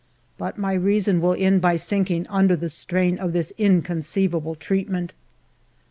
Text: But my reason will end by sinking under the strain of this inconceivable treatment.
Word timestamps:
But 0.39 0.57
my 0.57 0.73
reason 0.73 1.21
will 1.21 1.35
end 1.37 1.61
by 1.61 1.75
sinking 1.75 2.25
under 2.27 2.55
the 2.55 2.69
strain 2.69 3.19
of 3.19 3.33
this 3.33 3.53
inconceivable 3.59 4.55
treatment. 4.55 5.13